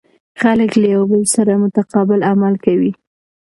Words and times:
خلک 0.41 0.71
له 0.81 0.87
یو 0.95 1.03
بل 1.11 1.23
سره 1.35 1.53
متقابل 1.63 2.19
عمل 2.31 2.53
کوي. 2.65 2.91